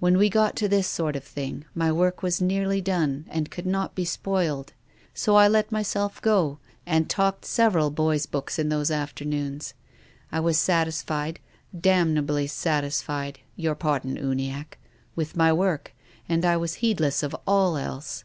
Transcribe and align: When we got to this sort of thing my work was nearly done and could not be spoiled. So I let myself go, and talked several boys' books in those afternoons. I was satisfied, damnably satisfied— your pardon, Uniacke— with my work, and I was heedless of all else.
When 0.00 0.18
we 0.18 0.28
got 0.28 0.56
to 0.56 0.68
this 0.68 0.88
sort 0.88 1.14
of 1.14 1.22
thing 1.22 1.64
my 1.76 1.92
work 1.92 2.24
was 2.24 2.40
nearly 2.42 2.80
done 2.80 3.24
and 3.30 3.52
could 3.52 3.66
not 3.66 3.94
be 3.94 4.04
spoiled. 4.04 4.72
So 5.14 5.36
I 5.36 5.46
let 5.46 5.70
myself 5.70 6.20
go, 6.20 6.58
and 6.84 7.08
talked 7.08 7.44
several 7.44 7.92
boys' 7.92 8.26
books 8.26 8.58
in 8.58 8.68
those 8.68 8.90
afternoons. 8.90 9.74
I 10.32 10.40
was 10.40 10.58
satisfied, 10.58 11.38
damnably 11.82 12.48
satisfied— 12.48 13.38
your 13.54 13.76
pardon, 13.76 14.16
Uniacke— 14.16 14.76
with 15.14 15.36
my 15.36 15.52
work, 15.52 15.94
and 16.28 16.44
I 16.44 16.56
was 16.56 16.74
heedless 16.82 17.22
of 17.22 17.36
all 17.46 17.76
else. 17.76 18.24